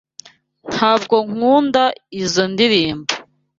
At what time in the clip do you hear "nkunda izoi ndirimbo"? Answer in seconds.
1.29-3.09